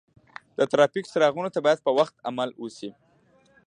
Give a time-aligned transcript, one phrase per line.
[0.57, 2.89] د ترافیک څراغونو ته باید په وخت عمل وشي.